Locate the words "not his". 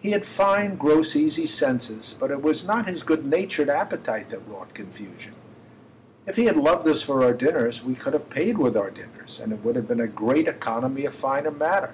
2.66-3.04